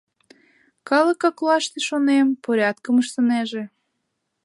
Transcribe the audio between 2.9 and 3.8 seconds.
ыштынеже.